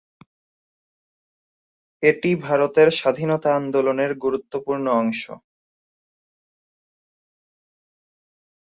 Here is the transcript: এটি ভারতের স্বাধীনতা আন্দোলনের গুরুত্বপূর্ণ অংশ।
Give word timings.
এটি 2.03 2.31
ভারতের 2.45 2.87
স্বাধীনতা 2.99 3.49
আন্দোলনের 3.59 4.11
গুরুত্বপূর্ণ 4.23 4.85
অংশ। 5.01 5.23